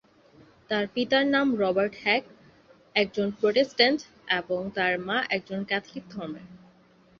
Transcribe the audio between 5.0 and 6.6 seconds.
মা একজন ক্যাথলিক ধর্মের।